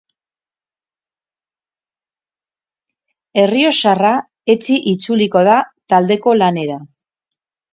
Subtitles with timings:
[3.43, 4.17] Errioxarra
[4.55, 5.59] etzi itzuliko da
[5.95, 6.81] taldeko lanera.